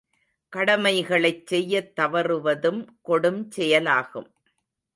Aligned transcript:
கடமைகளைச் 0.53 1.47
செய்யத் 1.47 1.95
தவறுவதும் 1.95 2.81
கொடுஞ்செயலாகும். 3.07 4.29